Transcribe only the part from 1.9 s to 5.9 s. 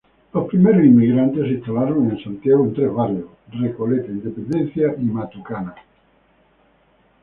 en Santiago en tres barrios: Recoleta, Independencia y Matucana.